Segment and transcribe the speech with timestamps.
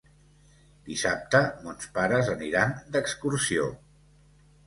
[0.85, 3.67] Dissabte mons pares aniran d'excursió.